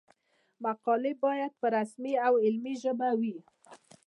مقالې 0.63 1.13
باید 1.23 1.51
په 1.59 1.67
رسمي 1.77 2.13
او 2.25 2.33
علمي 2.43 2.73
ژبه 2.83 3.09
وي. 3.19 3.37